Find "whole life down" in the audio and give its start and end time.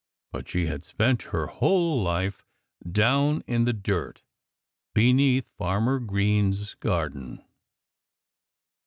1.45-3.43